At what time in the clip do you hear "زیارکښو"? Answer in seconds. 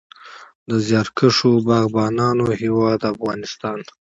0.85-1.51